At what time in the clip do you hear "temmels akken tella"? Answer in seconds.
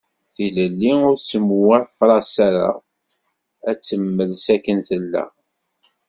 3.87-5.23